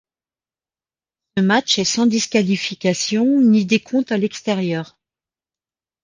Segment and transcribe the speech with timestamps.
[1.37, 4.97] Ce match est sans disqualification ni décompte à l'extérieur.